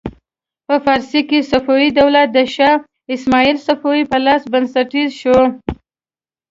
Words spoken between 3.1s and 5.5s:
اسماعیل صفوي په لاس بنسټیز شو.